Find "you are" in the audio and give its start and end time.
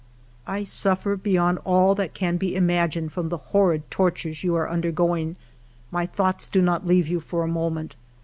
4.43-4.67